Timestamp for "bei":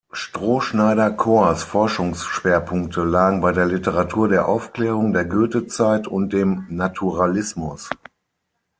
3.39-3.51